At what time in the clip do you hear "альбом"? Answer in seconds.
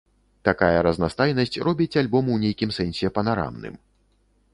2.03-2.31